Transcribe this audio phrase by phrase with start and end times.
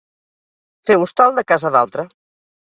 [0.89, 2.09] Fer hostal de casa d'altre.